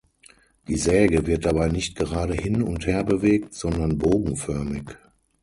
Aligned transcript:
Die 0.67 0.77
Säge 0.77 1.27
wird 1.27 1.45
dabei 1.45 1.67
nicht 1.69 1.95
gerade 1.95 2.33
hin- 2.33 2.63
und 2.63 2.87
herbewegt, 2.87 3.53
sondern 3.53 3.99
bogenförmig. 3.99 4.97